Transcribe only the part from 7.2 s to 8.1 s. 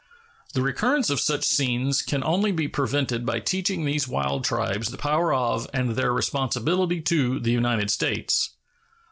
the United